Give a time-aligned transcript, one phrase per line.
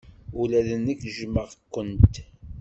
[0.41, 2.15] Ula d nekk jjmeɣ-kent.